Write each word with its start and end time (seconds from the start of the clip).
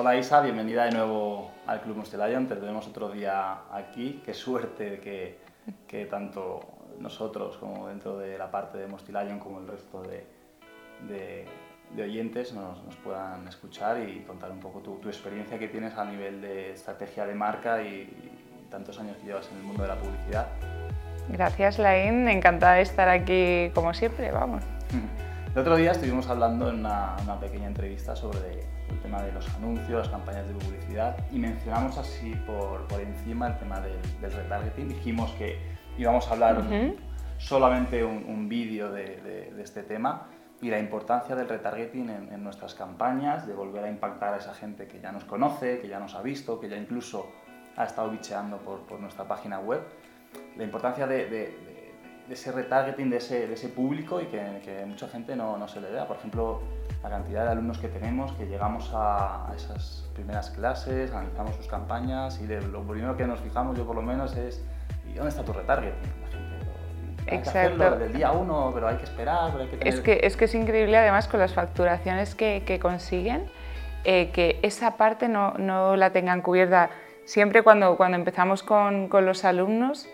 Hola 0.00 0.14
Isa, 0.14 0.40
bienvenida 0.42 0.84
de 0.84 0.92
nuevo 0.92 1.50
al 1.66 1.80
Club 1.80 1.96
Mostelayon. 1.96 2.46
Te 2.46 2.54
tenemos 2.54 2.86
otro 2.86 3.10
día 3.10 3.62
aquí. 3.72 4.22
Qué 4.24 4.32
suerte 4.32 5.00
que, 5.00 5.40
que 5.88 6.06
tanto 6.06 6.60
nosotros 7.00 7.56
como 7.56 7.88
dentro 7.88 8.16
de 8.16 8.38
la 8.38 8.48
parte 8.48 8.78
de 8.78 8.86
Mostelayon 8.86 9.40
como 9.40 9.58
el 9.58 9.66
resto 9.66 10.02
de, 10.02 10.24
de, 11.08 12.00
oyentes 12.00 12.52
nos, 12.52 12.80
nos, 12.84 12.94
puedan 12.94 13.48
escuchar 13.48 14.08
y 14.08 14.20
contar 14.20 14.52
un 14.52 14.60
poco 14.60 14.78
tu, 14.78 14.98
tu, 14.98 15.08
experiencia 15.08 15.58
que 15.58 15.66
tienes 15.66 15.96
a 15.96 16.04
nivel 16.04 16.42
de 16.42 16.74
estrategia 16.74 17.26
de 17.26 17.34
marca 17.34 17.82
y, 17.82 17.88
y 17.88 18.68
tantos 18.70 19.00
años 19.00 19.16
que 19.16 19.26
llevas 19.26 19.50
en 19.50 19.56
el 19.56 19.64
mundo 19.64 19.82
de 19.82 19.88
la 19.88 19.96
publicidad. 19.96 20.46
Gracias, 21.28 21.80
Lain. 21.80 22.28
Encantada 22.28 22.74
de 22.74 22.82
estar 22.82 23.08
aquí 23.08 23.72
como 23.74 23.92
siempre, 23.92 24.30
vamos. 24.30 24.62
El 25.56 25.58
otro 25.58 25.74
día 25.74 25.90
estuvimos 25.90 26.28
hablando 26.28 26.68
en 26.68 26.76
una, 26.76 27.16
una 27.24 27.40
pequeña 27.40 27.66
entrevista 27.66 28.14
sobre 28.14 28.77
el 28.90 29.00
tema 29.00 29.22
de 29.22 29.32
los 29.32 29.48
anuncios, 29.54 29.90
las 29.90 30.08
campañas 30.08 30.46
de 30.48 30.54
publicidad 30.54 31.16
y 31.32 31.38
mencionamos 31.38 31.98
así 31.98 32.34
por, 32.46 32.86
por 32.86 33.00
encima 33.00 33.48
el 33.48 33.58
tema 33.58 33.80
del, 33.80 34.00
del, 34.20 34.32
retargeting. 34.32 34.88
Dijimos 34.88 35.30
que 35.32 35.58
íbamos 35.96 36.28
a 36.28 36.32
hablar 36.32 36.58
uh 36.58 36.62
-huh. 36.62 36.96
solamente 37.38 38.04
un, 38.04 38.24
un 38.28 38.48
vídeo 38.48 38.90
de, 38.90 39.20
de, 39.20 39.52
de, 39.54 39.62
este 39.62 39.82
tema 39.82 40.28
y 40.60 40.70
la 40.70 40.78
importancia 40.78 41.36
del 41.36 41.48
retargeting 41.48 42.10
en, 42.10 42.32
en, 42.32 42.42
nuestras 42.42 42.74
campañas, 42.74 43.46
de 43.46 43.54
volver 43.54 43.84
a 43.84 43.88
impactar 43.88 44.34
a 44.34 44.38
esa 44.38 44.54
gente 44.54 44.86
que 44.86 45.00
ya 45.00 45.12
nos 45.12 45.24
conoce, 45.24 45.80
que 45.80 45.88
ya 45.88 46.00
nos 46.00 46.14
ha 46.14 46.22
visto, 46.22 46.58
que 46.58 46.68
ya 46.68 46.76
incluso 46.76 47.26
ha 47.76 47.84
estado 47.84 48.10
bicheando 48.10 48.58
por, 48.58 48.80
por 48.80 48.98
nuestra 48.98 49.24
página 49.26 49.60
web. 49.60 49.80
La 50.56 50.64
importancia 50.64 51.06
de, 51.06 51.28
de 52.28 52.34
ese 52.34 52.52
retargeting, 52.52 53.10
de 53.10 53.16
ese, 53.16 53.46
de 53.46 53.54
ese 53.54 53.68
público 53.68 54.20
y 54.20 54.26
que, 54.26 54.60
que 54.64 54.84
mucha 54.84 55.08
gente 55.08 55.34
no, 55.34 55.56
no, 55.56 55.66
se 55.66 55.80
le 55.80 55.90
vea. 55.90 56.06
Por 56.06 56.16
ejemplo, 56.16 56.60
la 57.02 57.10
cantidad 57.10 57.44
de 57.44 57.52
alumnos 57.52 57.78
que 57.78 57.88
tenemos, 57.88 58.32
que 58.32 58.46
llegamos 58.46 58.90
a, 58.94 59.52
esas 59.56 60.08
primeras 60.14 60.50
clases, 60.50 61.12
analizamos 61.12 61.54
sus 61.56 61.66
campañas 61.66 62.40
y 62.40 62.46
de, 62.46 62.60
lo 62.60 62.82
primero 62.82 63.16
que 63.16 63.26
nos 63.26 63.40
fijamos, 63.40 63.76
yo 63.76 63.86
por 63.86 63.96
lo 63.96 64.02
menos, 64.02 64.36
es 64.36 64.64
¿y 65.08 65.14
dónde 65.14 65.30
está 65.30 65.44
tu 65.44 65.52
retargeting? 65.52 65.94
La 66.22 66.28
gente, 66.28 66.66
hay 67.30 67.38
Exacto. 67.38 67.52
que 67.52 67.84
hacerlo 67.84 67.98
del 67.98 68.12
día 68.12 68.32
uno, 68.32 68.70
pero 68.74 68.88
hay 68.88 68.96
que 68.96 69.04
esperar, 69.04 69.50
pero 69.52 69.64
hay 69.64 69.70
que 69.70 69.76
tener... 69.76 69.94
Es 69.94 70.00
que 70.00 70.20
es, 70.22 70.36
que 70.36 70.44
es 70.46 70.54
increíble 70.54 70.96
además 70.96 71.28
con 71.28 71.38
las 71.40 71.54
facturaciones 71.54 72.34
que, 72.34 72.64
que 72.66 72.80
consiguen, 72.80 73.48
eh, 74.04 74.30
que 74.32 74.58
esa 74.62 74.96
parte 74.96 75.28
no, 75.28 75.54
no, 75.54 75.94
la 75.96 76.10
tengan 76.10 76.42
cubierta. 76.42 76.90
Siempre 77.24 77.62
cuando, 77.62 77.96
cuando 77.96 78.16
empezamos 78.16 78.62
con, 78.62 79.08
con 79.08 79.26
los 79.26 79.44
alumnos, 79.44 80.08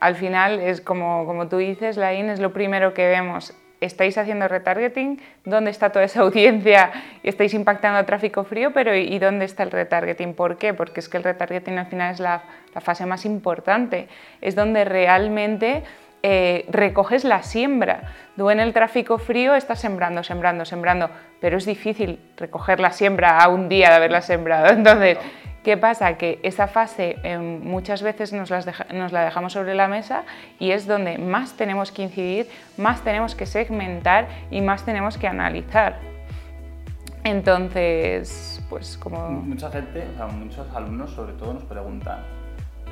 al 0.00 0.14
final 0.14 0.60
es 0.60 0.80
como, 0.80 1.26
como 1.26 1.48
tú 1.48 1.56
dices, 1.56 1.96
Lain, 1.96 2.28
es 2.28 2.40
lo 2.40 2.52
primero 2.52 2.94
que 2.94 3.08
vemos. 3.08 3.54
Estáis 3.80 4.18
haciendo 4.18 4.48
retargeting, 4.48 5.20
¿dónde 5.44 5.70
está 5.70 5.90
toda 5.90 6.04
esa 6.04 6.20
audiencia? 6.22 6.90
Estáis 7.22 7.54
impactando 7.54 7.98
a 7.98 8.06
tráfico 8.06 8.44
frío, 8.44 8.72
pero 8.72 8.94
¿y 8.94 9.18
dónde 9.18 9.44
está 9.44 9.62
el 9.62 9.70
retargeting? 9.70 10.34
¿Por 10.34 10.56
qué? 10.56 10.74
Porque 10.74 11.00
es 11.00 11.08
que 11.08 11.16
el 11.16 11.24
retargeting 11.24 11.78
al 11.78 11.86
final 11.86 12.12
es 12.14 12.20
la, 12.20 12.42
la 12.74 12.80
fase 12.80 13.06
más 13.06 13.24
importante, 13.24 14.08
es 14.40 14.54
donde 14.54 14.84
realmente 14.84 15.84
eh, 16.22 16.66
recoges 16.70 17.24
la 17.24 17.42
siembra. 17.42 18.12
Tú 18.36 18.50
en 18.50 18.60
el 18.60 18.72
tráfico 18.72 19.18
frío 19.18 19.54
estás 19.54 19.80
sembrando, 19.80 20.22
sembrando, 20.22 20.64
sembrando, 20.64 21.10
pero 21.40 21.58
es 21.58 21.66
difícil 21.66 22.20
recoger 22.36 22.80
la 22.80 22.92
siembra 22.92 23.38
a 23.38 23.48
un 23.48 23.68
día 23.68 23.90
de 23.90 23.96
haberla 23.96 24.20
sembrado. 24.20 24.68
Entonces, 24.72 25.18
¿Qué 25.64 25.76
pasa? 25.76 26.16
Que 26.16 26.38
esa 26.44 26.66
fase 26.66 27.16
eh, 27.24 27.36
muchas 27.36 28.02
veces 28.02 28.32
nos, 28.32 28.48
deja, 28.48 28.86
nos, 28.94 29.12
la 29.12 29.24
dejamos 29.24 29.52
sobre 29.52 29.74
la 29.74 29.86
mesa 29.86 30.24
y 30.58 30.70
es 30.70 30.86
donde 30.86 31.18
más 31.18 31.58
tenemos 31.58 31.92
que 31.92 32.02
incidir, 32.02 32.46
más 32.78 33.02
tenemos 33.02 33.34
que 33.34 33.44
segmentar 33.44 34.28
y 34.50 34.62
más 34.62 34.86
tenemos 34.86 35.18
que 35.18 35.26
analizar. 35.26 35.98
Entonces, 37.24 38.64
pues 38.70 38.96
como... 38.96 39.28
Mucha 39.28 39.70
gente, 39.70 40.06
o 40.14 40.16
sea, 40.16 40.26
muchos 40.28 40.74
alumnos 40.74 41.10
sobre 41.10 41.34
todo 41.34 41.54
nos 41.54 41.64
preguntan, 41.64 42.20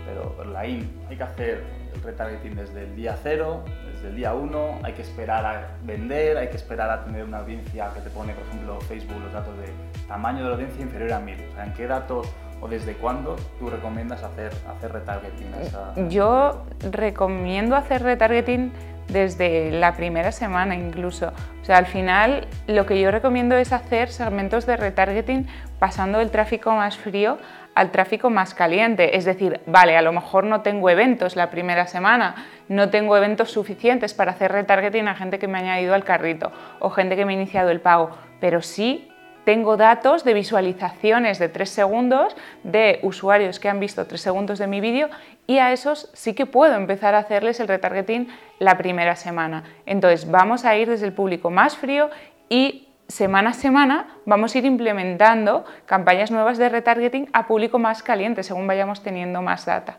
pero 0.06 0.44
la 0.44 0.66
IN, 0.66 0.88
hay 1.10 1.16
que 1.16 1.22
hacer 1.22 1.64
el 1.92 2.02
retargeting 2.02 2.54
desde 2.54 2.84
el 2.84 2.96
día 2.96 3.18
cero, 3.22 3.64
desde 3.92 4.08
el 4.08 4.16
día 4.16 4.34
uno, 4.34 4.78
hay 4.82 4.92
que 4.92 5.02
esperar 5.02 5.44
a 5.44 5.76
vender, 5.82 6.36
hay 6.38 6.48
que 6.48 6.56
esperar 6.56 6.90
a 6.90 7.04
tener 7.04 7.24
una 7.24 7.38
audiencia 7.38 7.90
que 7.92 8.00
te 8.00 8.10
pone, 8.10 8.32
por 8.32 8.46
ejemplo, 8.46 8.80
Facebook, 8.82 9.20
los 9.22 9.32
datos 9.32 9.56
de 9.58 9.66
tamaño 10.06 10.44
de 10.44 10.48
la 10.48 10.54
audiencia 10.54 10.82
inferior 10.82 11.12
a 11.12 11.20
1000. 11.20 11.34
O 11.34 11.54
sea, 11.54 11.64
¿en 11.64 11.72
qué 11.74 11.86
datos 11.86 12.28
o 12.60 12.68
desde 12.68 12.94
cuándo 12.94 13.36
tú 13.58 13.68
recomiendas 13.68 14.22
hacer, 14.22 14.52
hacer 14.68 14.92
retargeting? 14.92 15.54
Esa... 15.60 15.92
Yo 16.08 16.64
recomiendo 16.90 17.76
hacer 17.76 18.02
retargeting 18.02 18.72
desde 19.08 19.70
la 19.70 19.94
primera 19.94 20.32
semana 20.32 20.74
incluso. 20.74 21.32
O 21.62 21.64
sea, 21.64 21.78
al 21.78 21.86
final 21.86 22.46
lo 22.66 22.86
que 22.86 23.00
yo 23.00 23.10
recomiendo 23.10 23.56
es 23.56 23.72
hacer 23.72 24.10
segmentos 24.10 24.66
de 24.66 24.76
retargeting 24.76 25.46
pasando 25.78 26.18
del 26.18 26.30
tráfico 26.30 26.72
más 26.72 26.96
frío 26.96 27.38
al 27.76 27.90
tráfico 27.90 28.30
más 28.30 28.54
caliente. 28.54 29.16
Es 29.16 29.26
decir, 29.26 29.60
vale, 29.66 29.96
a 29.96 30.02
lo 30.02 30.10
mejor 30.10 30.44
no 30.44 30.62
tengo 30.62 30.90
eventos 30.90 31.36
la 31.36 31.50
primera 31.50 31.86
semana, 31.86 32.46
no 32.68 32.88
tengo 32.88 33.16
eventos 33.16 33.52
suficientes 33.52 34.14
para 34.14 34.32
hacer 34.32 34.50
retargeting 34.50 35.06
a 35.08 35.14
gente 35.14 35.38
que 35.38 35.46
me 35.46 35.58
ha 35.58 35.60
añadido 35.60 35.94
al 35.94 36.02
carrito 36.02 36.50
o 36.80 36.90
gente 36.90 37.16
que 37.16 37.26
me 37.26 37.34
ha 37.34 37.36
iniciado 37.36 37.70
el 37.70 37.80
pago, 37.80 38.16
pero 38.40 38.62
sí 38.62 39.12
tengo 39.44 39.76
datos 39.76 40.24
de 40.24 40.32
visualizaciones 40.32 41.38
de 41.38 41.50
3 41.50 41.68
segundos 41.68 42.34
de 42.64 42.98
usuarios 43.02 43.60
que 43.60 43.68
han 43.68 43.78
visto 43.78 44.06
3 44.06 44.20
segundos 44.20 44.58
de 44.58 44.66
mi 44.66 44.80
vídeo 44.80 45.10
y 45.46 45.58
a 45.58 45.70
esos 45.72 46.10
sí 46.14 46.32
que 46.32 46.46
puedo 46.46 46.74
empezar 46.74 47.14
a 47.14 47.18
hacerles 47.18 47.60
el 47.60 47.68
retargeting 47.68 48.28
la 48.58 48.78
primera 48.78 49.16
semana. 49.16 49.64
Entonces 49.84 50.30
vamos 50.30 50.64
a 50.64 50.76
ir 50.76 50.88
desde 50.88 51.06
el 51.06 51.12
público 51.12 51.50
más 51.50 51.76
frío 51.76 52.08
y 52.48 52.85
semana 53.08 53.50
a 53.50 53.54
semana 53.54 54.06
vamos 54.24 54.54
a 54.54 54.58
ir 54.58 54.64
implementando 54.64 55.64
campañas 55.86 56.30
nuevas 56.30 56.58
de 56.58 56.68
retargeting 56.68 57.28
a 57.32 57.46
público 57.46 57.78
más 57.78 58.02
caliente 58.02 58.42
según 58.42 58.66
vayamos 58.66 59.02
teniendo 59.02 59.42
más 59.42 59.64
data. 59.64 59.98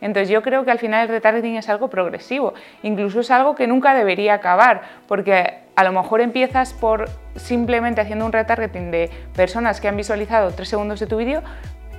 Entonces 0.00 0.28
yo 0.28 0.42
creo 0.42 0.64
que 0.64 0.70
al 0.70 0.78
final 0.78 1.02
el 1.02 1.08
retargeting 1.08 1.56
es 1.56 1.68
algo 1.68 1.88
progresivo, 1.88 2.54
incluso 2.82 3.20
es 3.20 3.30
algo 3.30 3.54
que 3.54 3.66
nunca 3.66 3.94
debería 3.94 4.34
acabar, 4.34 4.82
porque 5.08 5.60
a 5.74 5.84
lo 5.84 5.92
mejor 5.92 6.20
empiezas 6.20 6.74
por 6.74 7.08
simplemente 7.36 8.00
haciendo 8.00 8.26
un 8.26 8.32
retargeting 8.32 8.90
de 8.90 9.10
personas 9.34 9.80
que 9.80 9.88
han 9.88 9.96
visualizado 9.96 10.50
3 10.50 10.68
segundos 10.68 11.00
de 11.00 11.06
tu 11.06 11.16
vídeo, 11.16 11.42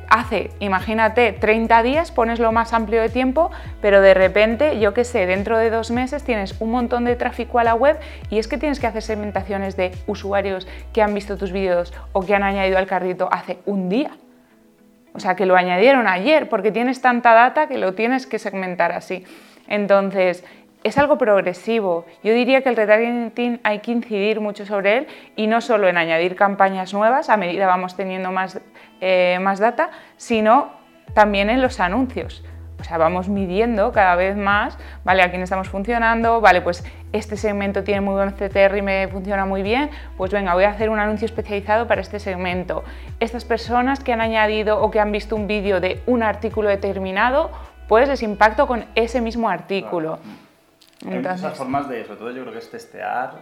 hace, 0.10 0.52
imagínate, 0.60 1.34
30 1.34 1.84
días, 1.84 2.12
pones 2.12 2.40
lo 2.40 2.52
más 2.52 2.74
amplio 2.74 3.02
de 3.02 3.10
tiempo, 3.10 3.52
pero 3.82 4.02
de 4.02 4.14
repente, 4.14 4.80
yo 4.80 4.94
qué 4.94 5.04
sé, 5.04 5.26
dentro 5.26 5.58
de 5.58 5.70
dos 5.70 5.92
meses 5.92 6.24
tienes 6.24 6.60
un 6.60 6.72
montón 6.72 7.06
de 7.06 7.16
tráfico 7.16 7.60
a 7.60 7.64
la 7.64 7.76
web 7.76 8.00
y 8.30 8.40
es 8.40 8.48
que 8.48 8.58
tienes 8.58 8.80
que 8.80 8.88
hacer 8.88 9.02
segmentaciones 9.02 9.78
de 9.78 9.92
usuarios 10.08 10.68
que 10.94 11.02
han 11.02 11.14
visto 11.14 11.38
tus 11.38 11.52
vídeos 11.52 11.94
o 12.14 12.22
que 12.22 12.36
han 12.36 12.44
añadido 12.44 12.78
al 12.78 12.88
carrito 12.88 13.30
hace 13.32 13.60
un 13.66 13.90
día. 13.90 14.12
O 15.14 15.20
sea, 15.20 15.36
que 15.36 15.46
lo 15.46 15.56
añadieron 15.56 16.08
ayer, 16.08 16.48
porque 16.48 16.72
tienes 16.72 17.02
tanta 17.02 17.34
data 17.34 17.68
que 17.68 17.78
lo 17.78 17.94
tienes 17.94 18.28
que 18.28 18.38
segmentar 18.38 18.92
así. 18.92 19.26
Entonces, 19.68 20.44
es 20.88 20.98
algo 20.98 21.18
progresivo. 21.18 22.06
Yo 22.24 22.34
diría 22.34 22.62
que 22.62 22.70
el 22.70 22.78
retargeting 22.78 23.60
hay 23.64 23.80
que 23.80 23.92
incidir 23.92 24.40
mucho 24.40 24.66
sobre 24.66 25.00
él 25.00 25.08
y 25.36 25.48
no 25.48 25.60
solo 25.60 25.90
en 25.90 25.98
añadir 25.98 26.36
campañas 26.36 26.94
nuevas 26.94 27.30
a 27.30 27.36
medida 27.36 27.68
vamos 27.68 27.96
teniendo 27.98 28.32
más, 28.32 28.62
eh, 29.02 29.38
más 29.42 29.60
data, 29.60 29.90
sino 30.16 30.72
también 31.14 31.50
en 31.50 31.62
los 31.62 31.82
anuncios. 31.82 32.44
O 32.80 32.84
sea, 32.86 32.98
vamos 32.98 33.28
midiendo 33.28 33.92
cada 33.92 34.16
vez 34.16 34.38
más, 34.38 34.78
¿vale? 35.04 35.24
A 35.24 35.30
quién 35.30 35.42
estamos 35.42 35.68
funcionando, 35.68 36.40
¿vale? 36.40 36.62
Pues 36.62 36.86
este 37.12 37.36
segmento 37.36 37.84
tiene 37.84 38.02
muy 38.02 38.14
buen 38.14 38.32
CTR 38.32 38.78
y 38.78 38.82
me 38.82 39.08
funciona 39.10 39.46
muy 39.46 39.64
bien, 39.64 39.90
pues 40.16 40.32
venga, 40.32 40.54
voy 40.54 40.66
a 40.66 40.70
hacer 40.70 40.90
un 40.90 41.00
anuncio 41.00 41.26
especializado 41.26 41.88
para 41.88 42.00
este 42.00 42.20
segmento. 42.20 42.84
Estas 43.20 43.44
personas 43.44 44.02
que 44.02 44.14
han 44.14 44.22
añadido 44.22 44.82
o 44.82 44.90
que 44.92 45.00
han 45.00 45.12
visto 45.12 45.36
un 45.36 45.48
vídeo 45.48 45.82
de 45.82 46.02
un 46.06 46.24
artículo 46.24 46.70
determinado, 46.70 47.52
pues 47.90 48.08
les 48.08 48.22
impacto 48.24 48.68
con 48.68 48.86
ese 48.96 49.20
mismo 49.20 49.50
artículo. 49.50 50.20
Entonces... 51.02 51.26
Hay 51.26 51.38
muchas 51.38 51.58
formas 51.58 51.90
de, 51.90 52.04
sobre 52.06 52.20
todo 52.20 52.32
yo 52.32 52.42
creo 52.42 52.54
que 52.54 52.60
es 52.60 52.70
testear, 52.70 53.40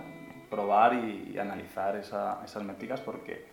probar 0.49 0.93
y, 0.93 1.31
y 1.33 1.39
analizar 1.39 1.95
esa, 1.95 2.41
esas 2.43 2.63
métricas 2.63 3.01
porque 3.01 3.45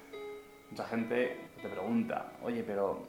mucha 0.70 0.84
gente 0.84 1.50
te 1.60 1.68
pregunta, 1.68 2.32
oye, 2.42 2.62
pero 2.62 3.02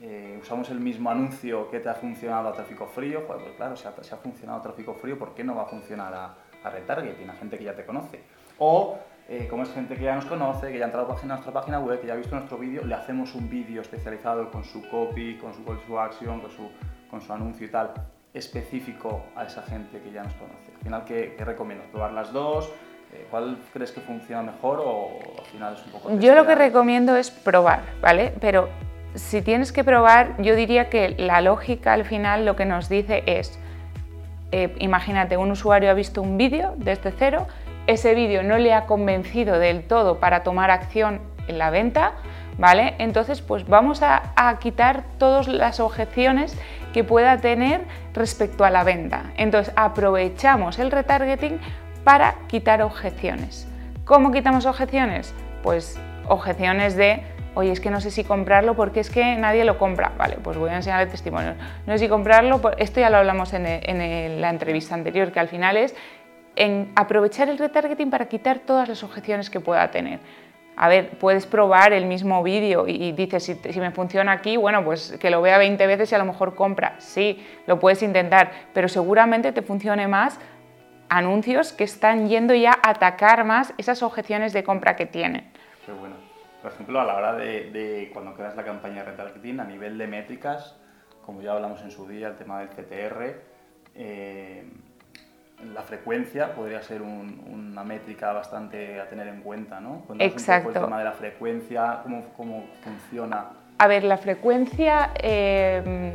eh, 0.00 0.38
usamos 0.40 0.68
el 0.70 0.80
mismo 0.80 1.10
anuncio 1.10 1.70
que 1.70 1.78
te 1.78 1.88
ha 1.88 1.94
funcionado 1.94 2.48
a 2.48 2.52
tráfico 2.52 2.86
frío, 2.86 3.26
pues 3.26 3.40
claro, 3.56 3.76
si 3.76 3.86
ha, 3.86 3.92
si 4.02 4.14
ha 4.14 4.16
funcionado 4.16 4.58
a 4.58 4.62
tráfico 4.62 4.94
frío, 4.94 5.18
¿por 5.18 5.34
qué 5.34 5.44
no 5.44 5.54
va 5.54 5.62
a 5.62 5.66
funcionar 5.66 6.12
a, 6.14 6.34
a 6.64 6.70
retargeting, 6.70 7.30
a 7.30 7.34
gente 7.34 7.58
que 7.58 7.64
ya 7.64 7.76
te 7.76 7.84
conoce? 7.84 8.20
O, 8.58 8.98
eh, 9.28 9.46
como 9.48 9.62
es 9.62 9.72
gente 9.72 9.94
que 9.94 10.04
ya 10.04 10.14
nos 10.14 10.24
conoce, 10.24 10.72
que 10.72 10.78
ya 10.78 10.84
ha 10.84 10.88
entrado 10.88 11.12
a 11.12 11.26
nuestra 11.26 11.52
página 11.52 11.78
web, 11.78 12.00
que 12.00 12.06
ya 12.06 12.14
ha 12.14 12.16
visto 12.16 12.34
nuestro 12.34 12.58
vídeo, 12.58 12.84
le 12.84 12.94
hacemos 12.94 13.34
un 13.34 13.48
vídeo 13.48 13.82
especializado 13.82 14.50
con 14.50 14.64
su 14.64 14.88
copy, 14.88 15.38
con 15.38 15.54
su 15.54 15.64
call 15.64 15.80
to 15.86 16.00
action, 16.00 16.40
con 16.40 16.50
su, 16.50 16.70
con 17.10 17.20
su 17.20 17.32
anuncio 17.32 17.66
y 17.66 17.70
tal, 17.70 17.92
específico 18.34 19.24
a 19.36 19.44
esa 19.44 19.62
gente 19.62 20.00
que 20.00 20.10
ya 20.10 20.22
nos 20.22 20.32
conoce. 20.34 20.72
Al 20.74 20.82
final, 20.82 21.04
¿qué, 21.04 21.34
qué 21.36 21.44
recomiendo? 21.44 21.84
¿Probar 21.92 22.12
las 22.12 22.32
dos? 22.32 22.70
Eh, 23.12 23.26
¿Cuál 23.30 23.58
crees 23.72 23.92
que 23.92 24.00
funciona 24.00 24.42
mejor 24.42 24.80
o 24.82 25.10
al 25.38 25.44
final 25.46 25.74
es 25.74 25.84
un 25.84 25.92
poco... 25.92 26.18
Yo 26.18 26.34
lo 26.34 26.46
que 26.46 26.54
recomiendo 26.54 27.14
es 27.16 27.30
probar, 27.30 27.82
¿vale? 28.00 28.32
Pero 28.40 28.70
si 29.14 29.42
tienes 29.42 29.72
que 29.72 29.84
probar, 29.84 30.40
yo 30.40 30.56
diría 30.56 30.88
que 30.88 31.10
la 31.10 31.42
lógica 31.42 31.92
al 31.92 32.06
final 32.06 32.46
lo 32.46 32.56
que 32.56 32.64
nos 32.64 32.88
dice 32.88 33.22
es, 33.26 33.58
eh, 34.50 34.74
imagínate, 34.78 35.36
un 35.36 35.50
usuario 35.50 35.90
ha 35.90 35.94
visto 35.94 36.22
un 36.22 36.38
vídeo 36.38 36.74
desde 36.78 37.12
cero, 37.12 37.46
ese 37.86 38.14
vídeo 38.14 38.42
no 38.42 38.56
le 38.56 38.72
ha 38.72 38.86
convencido 38.86 39.58
del 39.58 39.82
todo 39.82 40.18
para 40.18 40.42
tomar 40.42 40.70
acción 40.70 41.20
en 41.48 41.58
la 41.58 41.68
venta, 41.68 42.12
¿vale? 42.56 42.94
Entonces, 42.98 43.42
pues 43.42 43.68
vamos 43.68 44.02
a, 44.02 44.32
a 44.36 44.58
quitar 44.58 45.04
todas 45.18 45.48
las 45.48 45.80
objeciones 45.80 46.56
que 46.92 47.04
pueda 47.04 47.38
tener 47.38 47.82
respecto 48.14 48.64
a 48.64 48.70
la 48.70 48.84
venta. 48.84 49.32
Entonces, 49.36 49.72
aprovechamos 49.76 50.78
el 50.78 50.90
retargeting 50.90 51.60
para 52.04 52.34
quitar 52.48 52.82
objeciones. 52.82 53.66
¿Cómo 54.04 54.32
quitamos 54.32 54.66
objeciones? 54.66 55.34
Pues 55.62 55.98
objeciones 56.28 56.96
de 56.96 57.22
oye, 57.54 57.72
es 57.72 57.80
que 57.80 57.90
no 57.90 58.00
sé 58.00 58.10
si 58.10 58.24
comprarlo 58.24 58.74
porque 58.74 59.00
es 59.00 59.10
que 59.10 59.36
nadie 59.36 59.64
lo 59.64 59.78
compra. 59.78 60.12
Vale, 60.16 60.38
pues 60.42 60.56
voy 60.56 60.70
a 60.70 60.76
enseñarle 60.76 61.06
testimonios. 61.06 61.56
No 61.86 61.92
sé 61.92 62.00
si 62.00 62.08
comprarlo, 62.08 62.60
esto 62.78 63.00
ya 63.00 63.10
lo 63.10 63.18
hablamos 63.18 63.52
en, 63.52 63.66
en, 63.66 64.40
la 64.40 64.50
entrevista 64.50 64.94
anterior, 64.94 65.32
que 65.32 65.40
al 65.40 65.48
final 65.48 65.76
es 65.76 65.94
en 66.56 66.92
aprovechar 66.96 67.48
el 67.48 67.58
retargeting 67.58 68.10
para 68.10 68.26
quitar 68.26 68.58
todas 68.60 68.88
las 68.88 69.02
objeciones 69.02 69.50
que 69.50 69.60
pueda 69.60 69.90
tener. 69.90 70.20
A 70.76 70.88
ver, 70.88 71.18
puedes 71.18 71.46
probar 71.46 71.92
el 71.92 72.06
mismo 72.06 72.42
vídeo 72.42 72.88
y, 72.88 73.12
dices, 73.12 73.44
si, 73.44 73.80
me 73.80 73.90
funciona 73.90 74.32
aquí, 74.32 74.56
bueno, 74.56 74.84
pues 74.84 75.16
que 75.20 75.30
lo 75.30 75.42
vea 75.42 75.58
20 75.58 75.86
veces 75.86 76.10
y 76.12 76.14
a 76.14 76.18
lo 76.18 76.24
mejor 76.24 76.54
compra. 76.54 76.94
Sí, 76.98 77.44
lo 77.66 77.78
puedes 77.78 78.02
intentar, 78.02 78.50
pero 78.72 78.88
seguramente 78.88 79.52
te 79.52 79.62
funcione 79.62 80.08
más 80.08 80.40
anuncios 81.08 81.72
que 81.72 81.84
están 81.84 82.28
yendo 82.28 82.54
ya 82.54 82.72
a 82.82 82.90
atacar 82.90 83.44
más 83.44 83.74
esas 83.76 84.02
objeciones 84.02 84.54
de 84.54 84.64
compra 84.64 84.96
que 84.96 85.04
tienen. 85.04 85.52
Qué 85.84 85.92
bueno. 85.92 86.16
Por 86.62 86.72
ejemplo, 86.72 87.00
a 87.00 87.04
la 87.04 87.16
hora 87.16 87.34
de, 87.34 88.10
cuando 88.12 88.34
creas 88.34 88.56
la 88.56 88.64
campaña 88.64 89.04
de 89.04 89.10
retargeting, 89.10 89.60
a 89.60 89.64
nivel 89.64 89.98
de 89.98 90.06
métricas, 90.06 90.78
como 91.26 91.42
ya 91.42 91.52
hablamos 91.52 91.82
en 91.82 91.90
su 91.90 92.06
día, 92.06 92.28
el 92.28 92.36
tema 92.36 92.60
del 92.60 92.68
CTR, 92.68 93.40
la 95.74 95.82
frecuencia 95.82 96.54
podría 96.54 96.82
ser 96.82 97.02
una 97.02 97.84
métrica 97.84 98.32
bastante 98.32 99.00
a 99.00 99.08
tener 99.08 99.28
en 99.28 99.40
cuenta, 99.42 99.80
¿no? 99.80 100.04
Exacto. 100.18 100.68
el 100.68 100.74
tema 100.74 100.98
de 100.98 101.04
la 101.04 101.12
frecuencia, 101.12 102.00
cómo, 102.02 102.24
cómo 102.36 102.66
funciona. 102.82 103.50
A 103.78 103.86
ver, 103.86 104.04
la 104.04 104.16
frecuencia, 104.16 105.10
eh, 105.20 106.12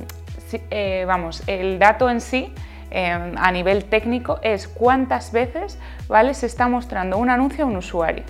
eh, 0.69 1.05
vamos, 1.07 1.43
el 1.47 1.79
dato 1.79 2.09
en 2.09 2.21
sí 2.21 2.53
a 2.93 3.51
nivel 3.51 3.85
técnico 3.85 4.39
es 4.41 4.67
cuántas 4.67 5.33
veces 5.33 5.77
¿vale? 6.07 6.33
se 6.33 6.45
está 6.45 6.69
mostrando 6.69 7.17
un 7.17 7.29
anuncio 7.29 7.65
a 7.65 7.67
un 7.67 7.75
usuario. 7.75 8.23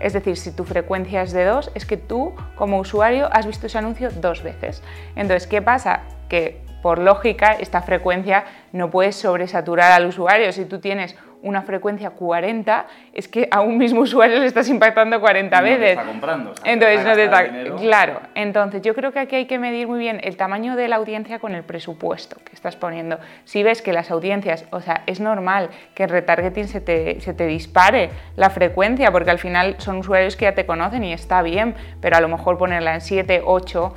Es 0.00 0.12
decir, 0.12 0.36
si 0.36 0.50
tu 0.50 0.64
frecuencia 0.64 1.22
es 1.22 1.32
de 1.32 1.44
dos, 1.44 1.70
es 1.74 1.86
que 1.86 1.96
tú 1.96 2.34
como 2.56 2.78
usuario 2.78 3.28
has 3.32 3.46
visto 3.46 3.68
ese 3.68 3.78
anuncio 3.78 4.10
dos 4.10 4.42
veces. 4.42 4.82
Entonces, 5.14 5.46
¿qué 5.46 5.62
pasa? 5.62 6.00
Que 6.28 6.60
por 6.82 6.98
lógica 6.98 7.52
esta 7.52 7.80
frecuencia 7.80 8.44
no 8.72 8.90
puedes 8.90 9.16
sobresaturar 9.16 9.92
al 9.92 10.06
usuario. 10.06 10.52
Si 10.52 10.64
tú 10.64 10.80
tienes 10.80 11.16
una 11.42 11.62
frecuencia 11.62 12.10
40, 12.10 12.86
es 13.12 13.28
que 13.28 13.48
a 13.50 13.60
un 13.60 13.76
mismo 13.76 14.02
usuario 14.02 14.38
le 14.38 14.46
estás 14.46 14.68
impactando 14.68 15.20
40 15.20 15.56
no 15.56 15.62
veces. 15.62 15.80
Te 15.80 15.90
está 15.90 16.04
comprando. 16.04 16.54
entonces, 16.64 17.04
no 17.04 17.14
te 17.14 17.24
está... 17.24 17.44
Claro, 17.76 18.20
entonces 18.34 18.82
yo 18.82 18.94
creo 18.94 19.12
que 19.12 19.18
aquí 19.18 19.36
hay 19.36 19.46
que 19.46 19.58
medir 19.58 19.88
muy 19.88 19.98
bien 19.98 20.20
el 20.22 20.36
tamaño 20.36 20.76
de 20.76 20.88
la 20.88 20.96
audiencia 20.96 21.40
con 21.40 21.54
el 21.54 21.64
presupuesto 21.64 22.36
que 22.44 22.54
estás 22.54 22.76
poniendo. 22.76 23.18
Si 23.44 23.62
ves 23.62 23.82
que 23.82 23.92
las 23.92 24.10
audiencias, 24.10 24.66
o 24.70 24.80
sea, 24.80 25.02
es 25.06 25.20
normal 25.20 25.70
que 25.94 26.04
en 26.04 26.10
retargeting 26.10 26.68
se 26.68 26.80
te, 26.80 27.20
se 27.20 27.34
te 27.34 27.46
dispare 27.46 28.10
la 28.36 28.50
frecuencia, 28.50 29.10
porque 29.10 29.30
al 29.30 29.38
final 29.38 29.74
son 29.78 29.98
usuarios 29.98 30.36
que 30.36 30.44
ya 30.44 30.54
te 30.54 30.64
conocen 30.64 31.02
y 31.04 31.12
está 31.12 31.42
bien, 31.42 31.74
pero 32.00 32.16
a 32.16 32.20
lo 32.20 32.28
mejor 32.28 32.56
ponerla 32.56 32.94
en 32.94 33.00
7, 33.00 33.42
8 33.44 33.94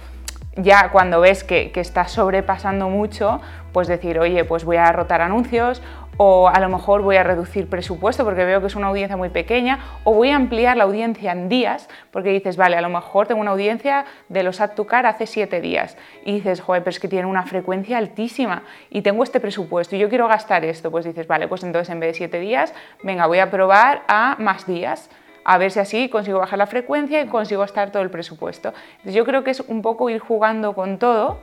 ya 0.55 0.89
cuando 0.91 1.19
ves 1.19 1.43
que, 1.43 1.71
que 1.71 1.81
estás 1.81 2.11
sobrepasando 2.11 2.89
mucho, 2.89 3.41
pues 3.73 3.87
decir, 3.87 4.19
oye, 4.19 4.45
pues 4.45 4.63
voy 4.63 4.77
a 4.77 4.91
rotar 4.91 5.21
anuncios 5.21 5.81
o 6.17 6.47
a 6.47 6.59
lo 6.59 6.69
mejor 6.69 7.01
voy 7.01 7.17
a 7.17 7.23
reducir 7.23 7.67
presupuesto 7.67 8.23
porque 8.23 8.45
veo 8.45 8.61
que 8.61 8.67
es 8.67 8.75
una 8.75 8.87
audiencia 8.87 9.17
muy 9.17 9.29
pequeña, 9.29 9.79
o 10.03 10.13
voy 10.13 10.29
a 10.29 10.35
ampliar 10.35 10.77
la 10.77 10.85
audiencia 10.85 11.31
en 11.31 11.49
días 11.49 11.89
porque 12.11 12.29
dices, 12.29 12.57
vale, 12.57 12.77
a 12.77 12.81
lo 12.81 12.89
mejor 12.89 13.27
tengo 13.27 13.41
una 13.41 13.51
audiencia 13.51 14.05
de 14.29 14.43
los 14.43 14.61
Add 14.61 14.75
to 14.75 14.87
Car 14.87 15.05
hace 15.05 15.27
siete 15.27 15.61
días 15.61 15.97
y 16.23 16.33
dices, 16.35 16.61
joder, 16.61 16.83
pero 16.83 16.91
es 16.91 16.99
que 16.99 17.07
tiene 17.07 17.25
una 17.25 17.43
frecuencia 17.43 17.97
altísima 17.97 18.63
y 18.89 19.01
tengo 19.01 19.23
este 19.23 19.39
presupuesto 19.39 19.95
y 19.95 19.99
yo 19.99 20.09
quiero 20.09 20.27
gastar 20.27 20.63
esto, 20.63 20.89
pues 20.89 21.05
dices, 21.05 21.27
vale, 21.27 21.47
pues 21.47 21.63
entonces 21.63 21.89
en 21.89 21.99
vez 21.99 22.11
de 22.11 22.13
siete 22.13 22.39
días, 22.39 22.73
venga, 23.03 23.27
voy 23.27 23.39
a 23.39 23.51
probar 23.51 24.03
a 24.07 24.35
más 24.39 24.65
días 24.65 25.09
a 25.45 25.57
ver 25.57 25.71
si 25.71 25.79
así 25.79 26.09
consigo 26.09 26.39
bajar 26.39 26.59
la 26.59 26.67
frecuencia 26.67 27.21
y 27.21 27.27
consigo 27.27 27.63
estar 27.63 27.91
todo 27.91 28.03
el 28.03 28.09
presupuesto. 28.09 28.73
Entonces 28.97 29.13
yo 29.13 29.23
creo 29.25 29.43
que 29.43 29.51
es 29.51 29.61
un 29.61 29.81
poco 29.81 30.09
ir 30.09 30.19
jugando 30.19 30.73
con 30.73 30.97
todo 30.97 31.39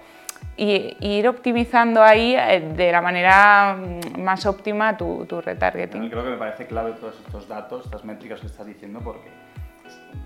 y, 0.57 0.97
ir 1.01 1.29
optimizando 1.29 2.03
ahí 2.03 2.35
eh, 2.37 2.73
de 2.77 2.93
la 2.93 3.01
manera 3.01 3.77
mm, 3.77 4.21
más 4.21 4.45
óptima 4.45 4.97
tu, 4.97 5.25
tu 5.27 5.41
retargeting. 5.41 6.11
Creo 6.11 6.25
que 6.25 6.31
me 6.31 6.37
parece 6.37 6.67
clave 6.67 6.93
todos 6.93 7.19
estos 7.25 7.49
datos, 7.49 7.85
estas 7.85 8.05
métricas 8.05 8.41
que 8.41 8.47
estás 8.47 8.67
diciendo, 8.67 9.01
porque 9.03 9.31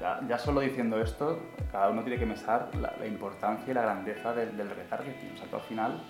ya, 0.01 0.39
solo 0.39 0.61
diciendo 0.61 1.01
esto, 1.01 1.39
cada 1.71 1.91
uno 1.91 2.03
tiene 2.03 2.19
que 2.19 2.27
pensar 2.27 2.69
la, 2.81 3.07
importancia 3.07 3.71
y 3.71 3.75
la 3.75 3.83
grandeza 3.83 4.35
del, 4.35 4.57
del 4.57 4.71
retargeting. 4.71 5.33
O 5.35 5.37
sea, 5.37 5.49
que 5.49 5.57
al 5.57 5.63
final 5.63 6.01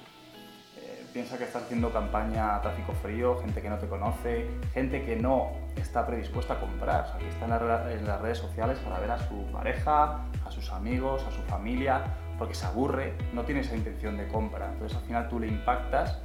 piensa 1.17 1.39
que 1.39 1.45
estás 1.45 1.63
haciendo 1.63 1.91
campaña 1.95 2.61
tráfico 2.61 2.93
frío, 2.93 3.39
gente 3.39 3.63
que 3.63 3.71
no 3.71 3.79
te 3.79 3.87
conoce, 3.87 4.51
gente 4.75 5.03
que 5.03 5.17
no 5.17 5.53
está 5.75 6.07
predispuesta 6.07 6.53
a 6.53 6.61
comprar, 6.61 7.05
o 7.05 7.07
sea, 7.07 7.19
que 7.19 7.29
está 7.31 7.47
en, 7.47 7.99
en 8.01 8.07
las 8.07 8.21
redes 8.21 8.37
sociales 8.37 8.79
para 8.81 8.99
ver 8.99 9.11
a 9.13 9.19
su 9.21 9.47
pareja, 9.51 10.21
a 10.45 10.51
sus 10.51 10.71
amigos, 10.73 11.25
a 11.27 11.31
su 11.31 11.41
familia 11.45 12.03
porque 12.37 12.55
se 12.55 12.67
aburre, 12.67 13.15
no 13.33 13.45
tiene 13.45 13.63
esa 13.63 13.75
intención 13.75 14.19
de 14.19 14.29
compra. 14.29 14.69
Entonces 14.71 14.99
al 14.99 15.05
final 15.05 15.27
tú 15.31 15.41
le 15.41 15.47
impactas 15.47 16.19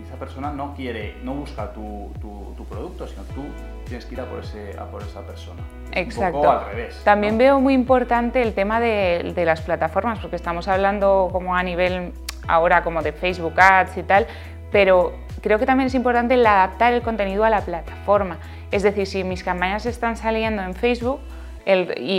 y 0.00 0.04
esa 0.04 0.16
persona 0.16 0.50
no 0.50 0.74
quiere, 0.74 1.16
no 1.22 1.34
busca 1.34 1.74
tu, 1.74 2.10
tu, 2.22 2.64
producto, 2.64 3.06
sino 3.06 3.24
tú 3.34 3.44
tienes 3.84 4.06
que 4.06 4.14
ir 4.14 4.22
a 4.22 4.24
por, 4.24 4.38
ese, 4.38 4.74
a 4.78 4.86
por 4.86 5.02
esa 5.02 5.20
persona. 5.20 5.60
Exacto. 5.92 6.38
Un 6.38 6.44
poco 6.44 6.52
al 6.54 6.64
revés. 6.66 6.98
También 7.04 7.36
veo 7.36 7.60
muy 7.60 7.74
importante 7.74 8.40
el 8.40 8.54
tema 8.54 8.80
de, 8.80 9.32
de, 9.34 9.44
las 9.44 9.60
plataformas, 9.60 10.18
porque 10.20 10.36
estamos 10.36 10.66
hablando 10.66 11.28
como 11.30 11.56
a 11.56 11.62
nivel 11.62 12.12
ahora 12.52 12.82
como 12.82 13.02
de 13.02 13.12
Facebook 13.12 13.54
Ads 13.58 13.96
y 13.96 14.02
tal, 14.02 14.26
pero 14.70 15.14
creo 15.42 15.58
que 15.58 15.66
también 15.66 15.86
es 15.88 15.94
importante 15.94 16.34
el 16.34 16.46
adaptar 16.46 16.92
el 16.92 17.02
contenido 17.02 17.44
a 17.44 17.50
la 17.50 17.60
plataforma. 17.62 18.38
Es 18.70 18.82
decir, 18.82 19.06
si 19.06 19.24
mis 19.24 19.42
campañas 19.42 19.86
están 19.86 20.16
saliendo 20.16 20.62
en 20.62 20.74
Facebook, 20.74 21.20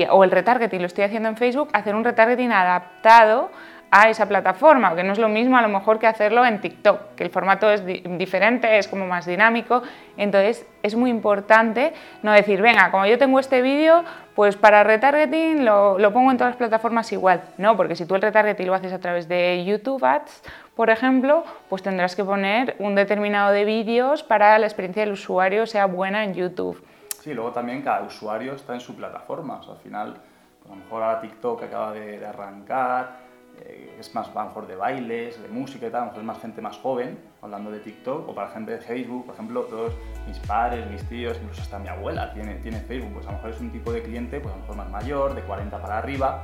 o 0.10 0.24
el 0.24 0.31
retargeting 0.31 0.81
lo 0.81 0.88
estoy 0.88 1.04
haciendo 1.04 1.30
en 1.30 1.38
Facebook, 1.38 1.69
hacer 1.74 1.95
un 1.95 2.04
retargeting 2.04 2.51
adaptado 2.51 3.51
a 3.92 4.10
esa 4.10 4.28
plataforma, 4.28 4.96
que 4.96 5.04
no 5.04 5.12
es 5.14 5.20
lo 5.20 5.30
mismo 5.30 5.58
a 5.58 5.62
lo 5.62 5.68
mejor 5.68 6.00
que 6.00 6.08
hacerlo 6.08 6.46
en 6.46 6.62
TikTok, 6.62 7.16
que 7.16 7.26
el 7.26 7.30
formato 7.30 7.70
es 7.70 7.86
diferente, 7.86 8.78
es 8.78 8.88
como 8.88 9.06
más 9.06 9.26
dinámico, 9.26 9.84
entonces 10.18 10.66
es 10.82 10.96
muy 10.96 11.10
importante 11.10 11.94
no 12.24 12.32
decir, 12.32 12.62
venga, 12.62 12.90
como 12.90 13.06
yo 13.06 13.18
tengo 13.18 13.38
este 13.40 13.62
vídeo, 13.62 14.04
pues 14.34 14.56
para 14.56 14.84
retargeting 14.84 15.66
lo, 15.66 15.98
pongo 16.14 16.32
en 16.32 16.38
todas 16.38 16.52
las 16.52 16.58
plataformas 16.58 17.12
igual, 17.12 17.42
no, 17.58 17.76
porque 17.76 17.96
si 17.96 18.06
tú 18.06 18.16
el 18.16 18.22
retargeting 18.22 18.68
lo 18.68 18.74
haces 18.74 18.94
a 18.94 19.00
través 19.00 19.28
de 19.28 19.63
YouTube 19.65 20.04
Ads, 20.04 20.42
por 20.75 20.89
ejemplo, 20.89 21.44
pues 21.70 21.84
tendrás 21.84 22.15
que 22.15 22.24
poner 22.24 22.75
un 22.80 22.96
determinado 22.96 23.51
de 23.51 23.65
vídeos 23.65 24.24
para 24.24 24.58
la 24.58 24.65
experiencia 24.65 25.04
del 25.04 25.12
usuario 25.12 25.68
sea 25.68 25.86
buena 25.86 26.24
en 26.24 26.34
YouTube. 26.34 26.82
Sí, 27.22 27.36
luego 27.36 27.51
también 27.51 27.84
cada 27.84 28.01
usuario 28.01 28.54
está 28.54 28.74
en 28.74 28.80
su 28.80 28.96
plataforma. 28.96 29.58
O 29.58 29.63
sea, 29.63 29.74
al 29.74 29.80
final, 29.80 30.18
a 30.65 30.70
lo 30.70 30.75
mejor 30.75 31.04
ahora 31.04 31.22
TikTok 31.22 31.63
acaba 31.63 31.92
de, 31.92 32.25
arrancar, 32.25 33.18
eh, 33.65 33.96
es 34.00 34.13
más 34.15 34.30
a 34.30 34.34
lo 34.34 34.46
mejor 34.46 34.68
de 34.68 34.75
bailes, 34.75 35.41
de 35.41 35.48
música 35.50 35.88
y 35.88 35.89
tal, 35.89 36.01
a 36.01 36.06
lo 36.06 36.06
mejor 36.08 36.22
es 36.22 36.25
más 36.25 36.39
gente 36.39 36.62
más 36.62 36.77
joven 36.77 37.20
hablando 37.41 37.72
de 37.72 37.80
TikTok, 37.80 38.30
o 38.30 38.36
para 38.36 38.50
gente 38.50 38.72
de 38.72 38.80
Facebook, 38.80 39.25
por 39.25 39.36
ejemplo, 39.36 39.62
todos 39.63 39.94
mis 40.27 40.39
padres, 40.39 40.89
mis 40.89 41.03
tíos, 41.08 41.38
incluso 41.41 41.62
hasta 41.62 41.80
mi 41.80 41.88
abuela 41.88 42.34
tiene, 42.34 42.56
tiene 42.56 42.80
Facebook, 42.82 43.13
pues 43.13 43.27
a 43.27 43.32
lo 43.32 43.38
mejor 43.38 43.51
es 43.51 43.62
un 43.62 43.72
tipo 43.72 43.91
de 43.91 44.01
cliente 44.03 44.39
pues 44.39 44.53
a 44.53 44.58
lo 44.58 44.62
mejor 44.62 44.77
más 44.77 44.89
mayor, 44.89 45.36
de 45.36 45.41
40 45.41 45.82
para 45.82 45.98
arriba, 45.98 46.44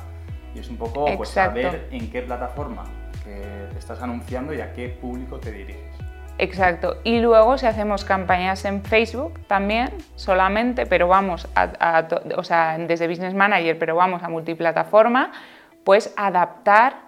y 0.55 0.59
es 0.59 0.69
un 0.69 0.77
poco 0.77 1.05
pues, 1.17 1.29
saber 1.29 1.87
en 1.91 2.09
qué 2.11 2.21
plataforma 2.21 2.83
que 3.23 3.67
te 3.71 3.77
estás 3.77 4.01
anunciando 4.01 4.53
y 4.53 4.61
a 4.61 4.73
qué 4.73 4.89
público 4.89 5.39
te 5.39 5.51
diriges. 5.51 5.97
Exacto. 6.39 6.97
Y 7.03 7.19
luego 7.19 7.57
si 7.57 7.65
hacemos 7.65 8.05
campañas 8.05 8.63
en 8.65 8.83
Facebook 8.83 9.39
también, 9.47 9.89
solamente, 10.15 10.85
pero 10.85 11.07
vamos 11.07 11.47
a, 11.55 12.07
o 12.35 12.43
sea, 12.43 12.77
desde 12.77 13.07
Business 13.07 13.33
Manager, 13.33 13.77
pero 13.77 13.95
vamos 13.95 14.21
a 14.23 14.29
multiplataforma, 14.29 15.31
pues 15.83 16.13
adaptar 16.17 17.06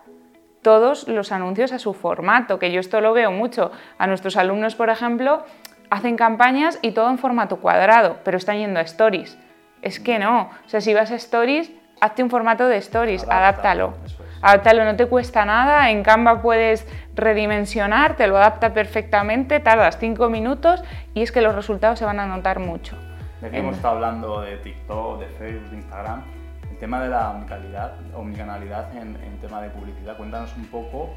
todos 0.62 1.08
los 1.08 1.32
anuncios 1.32 1.72
a 1.72 1.80
su 1.80 1.94
formato, 1.94 2.60
que 2.60 2.72
yo 2.72 2.80
esto 2.80 3.02
lo 3.02 3.14
veo 3.14 3.32
mucho. 3.32 3.72
A 3.98 4.08
nuestros 4.08 4.38
alumnos, 4.38 4.76
por 4.76 4.90
ejemplo, 4.90 5.44
hacen 5.90 6.18
campañas 6.18 6.80
y 6.82 6.92
todo 6.92 7.10
en 7.10 7.18
formato 7.18 7.58
cuadrado, 7.58 8.18
pero 8.24 8.38
están 8.38 8.58
yendo 8.58 8.80
a 8.80 8.84
stories. 8.84 9.38
Es 9.82 10.00
que 10.00 10.20
no. 10.20 10.50
O 10.66 10.70
sea, 10.70 10.82
si 10.82 10.94
vas 10.94 11.12
a 11.12 11.16
stories, 11.16 11.72
hazte 12.02 12.24
un 12.24 12.30
formato 12.30 12.68
de 12.68 12.78
stories, 12.78 13.28
adáptalo. 13.30 13.94
Adáptalo, 14.42 14.86
no 14.86 14.96
te 14.96 15.06
cuesta 15.06 15.46
nada. 15.46 15.90
En 15.90 16.04
Canva 16.04 16.42
puedes 16.42 16.88
redimensionar, 17.16 18.16
te 18.16 18.28
lo 18.28 18.38
adapta 18.38 18.74
perfectamente, 18.74 19.60
tardas 19.60 19.98
5 20.00 20.30
minutos 20.30 20.84
y 21.14 21.24
es 21.24 21.32
que 21.32 21.42
los 21.42 21.56
resultados 21.56 22.00
se 22.00 22.06
van 22.06 22.20
a 22.20 22.26
notar 22.26 22.60
mucho. 22.60 22.98
De 23.42 23.58
hemos 23.58 23.76
estado 23.76 23.96
hablando 23.96 24.42
de 24.42 24.58
TikTok, 24.58 25.20
de 25.20 25.26
Facebook, 25.28 25.70
de 25.70 25.78
Instagram. 25.78 26.39
Tema 26.80 27.04
de 27.04 27.10
la 27.10 27.32
omnicanalidad, 27.32 27.94
omnicanalidad 28.16 28.96
en, 28.96 29.16
en 29.22 29.38
tema 29.42 29.62
de 29.62 29.70
publicidad, 29.70 30.16
cuéntanos 30.16 30.56
un 30.56 30.66
poco 30.68 31.10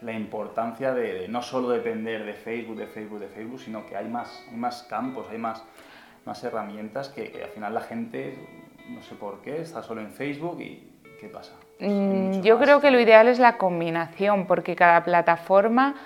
la 0.00 0.12
importancia 0.12 0.94
de, 0.94 1.28
no 1.28 1.42
solo 1.42 1.68
depender 1.68 2.24
de 2.24 2.32
Facebook, 2.32 2.78
de 2.78 2.86
Facebook, 2.86 3.20
de 3.20 3.28
Facebook, 3.28 3.60
sino 3.60 3.86
que 3.86 3.96
hay 3.96 4.08
más, 4.08 4.46
hay 4.50 4.56
más 4.56 4.82
campos, 4.84 5.26
hay 5.30 5.36
más, 5.36 5.62
más 6.24 6.42
herramientas 6.42 7.10
que, 7.10 7.30
que 7.30 7.44
al 7.44 7.50
final 7.50 7.74
la 7.74 7.82
gente, 7.82 8.34
no 8.88 9.02
sé 9.02 9.14
por 9.14 9.42
qué, 9.42 9.60
está 9.60 9.82
solo 9.82 10.00
en 10.00 10.10
Facebook 10.10 10.58
y 10.60 10.90
¿qué 11.20 11.28
pasa? 11.28 11.52
Mm, 11.80 12.40
yo 12.40 12.58
creo 12.58 12.80
que 12.80 12.90
lo 12.90 12.98
ideal 12.98 13.28
es 13.28 13.38
la 13.38 13.58
combinación, 13.58 14.46
porque 14.46 14.74
cada 14.74 15.04
plataforma 15.04 15.96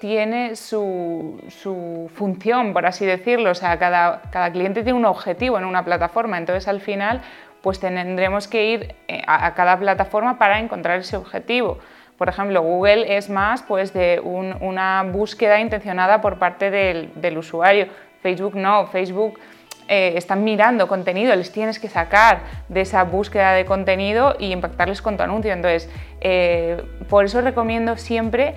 tiene 0.00 0.56
su, 0.56 1.40
su, 1.48 2.10
función, 2.14 2.72
por 2.72 2.86
así 2.86 3.04
decirlo. 3.04 3.50
O 3.50 3.54
sea, 3.54 3.78
cada, 3.78 4.22
cada, 4.30 4.52
cliente 4.52 4.82
tiene 4.82 4.98
un 4.98 5.04
objetivo 5.04 5.58
en 5.58 5.64
una 5.64 5.84
plataforma. 5.84 6.38
Entonces, 6.38 6.68
al 6.68 6.80
final, 6.80 7.20
pues 7.62 7.80
tendremos 7.80 8.48
que 8.48 8.66
ir 8.66 8.94
eh, 9.08 9.22
a, 9.26 9.54
cada 9.54 9.78
plataforma 9.78 10.38
para 10.38 10.58
encontrar 10.58 11.00
ese 11.00 11.16
objetivo. 11.16 11.78
Por 12.16 12.28
ejemplo, 12.28 12.62
Google 12.62 13.16
es 13.16 13.30
más 13.30 13.62
pues, 13.62 13.92
de 13.92 14.20
una 14.20 15.04
búsqueda 15.04 15.60
intencionada 15.60 16.20
por 16.20 16.38
parte 16.38 16.70
del, 16.70 17.38
usuario. 17.38 17.86
Facebook 18.22 18.56
no. 18.56 18.88
Facebook 18.88 19.38
eh, 19.86 20.14
están 20.16 20.42
mirando 20.42 20.88
contenido, 20.88 21.34
les 21.36 21.52
tienes 21.52 21.78
que 21.78 21.88
sacar 21.88 22.40
de 22.68 22.80
esa 22.80 23.04
búsqueda 23.04 23.52
de 23.52 23.64
contenido 23.64 24.34
y 24.36 24.50
impactarles 24.50 25.00
con 25.00 25.16
tu 25.16 25.22
anuncio. 25.22 25.52
Entonces, 25.52 25.88
eh, 26.20 26.82
por 27.08 27.24
eso 27.24 27.40
recomiendo 27.40 27.96
siempre 27.96 28.54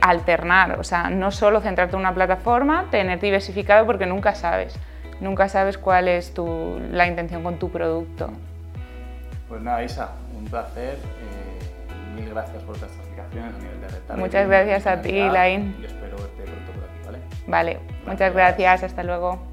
alternar, 0.00 0.80
o 0.80 0.82
sea, 0.82 1.10
no 1.10 1.30
solo 1.30 1.60
centrarte 1.60 1.94
en 1.94 2.00
una 2.00 2.14
plataforma, 2.14 2.86
tener 2.90 3.20
diversificado 3.20 3.84
porque 3.84 4.06
nunca 4.06 4.34
sabes, 4.34 4.80
nunca 5.20 5.48
sabes 5.48 5.78
cuál 5.78 6.08
es 6.08 6.34
tu, 6.34 6.80
la 6.92 7.06
intención 7.06 7.42
con 7.42 7.58
tu 7.58 7.70
producto. 7.70 8.30
Pues 9.48 9.62
nada, 9.62 9.82
Isa, 9.82 10.12
un 10.36 10.44
placer. 10.44 10.98
mil 12.14 12.28
gracias 12.30 12.62
por 12.64 12.74
estas 12.74 12.90
explicaciones 12.90 13.54
a 13.54 13.58
nivel 13.58 13.80
de 13.80 13.88
retardo. 13.88 14.20
Muchas 14.20 14.48
gracias 14.48 14.86
a 14.86 15.00
ti, 15.00 15.12
Lain. 15.12 15.76
Y 15.80 15.84
espero 15.86 16.16
verte 16.16 16.42
pronto 16.42 16.72
por 16.72 16.84
aquí, 16.84 17.00
¿vale? 17.06 17.18
Vale, 17.46 17.80
muchas 18.06 18.32
gracias, 18.34 18.82
hasta 18.82 19.02
luego. 19.02 19.47